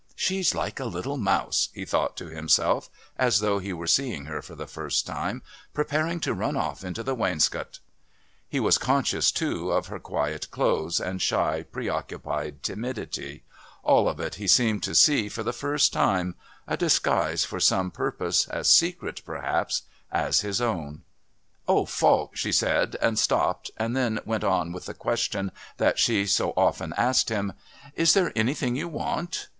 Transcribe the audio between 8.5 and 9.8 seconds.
was conscious, too,